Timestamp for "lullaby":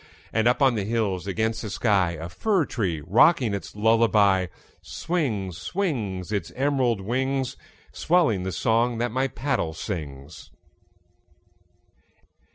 3.75-4.47